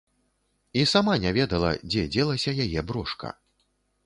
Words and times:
І 0.79 0.85
сама 0.91 1.17
не 1.25 1.33
ведала, 1.39 1.69
дзе 1.89 2.07
дзелася 2.17 2.55
яе 2.67 2.87
брошка. 2.95 3.29